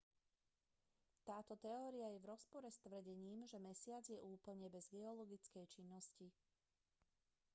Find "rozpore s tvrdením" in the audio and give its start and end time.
2.33-3.39